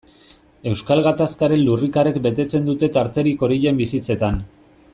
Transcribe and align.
Euskal 0.69 1.01
Gatazkaren 1.07 1.61
lurrikarek 1.67 2.17
betetzen 2.25 2.65
dute 2.71 2.89
tarterik 2.97 3.45
horien 3.49 3.83
bizitzetan. 3.83 4.41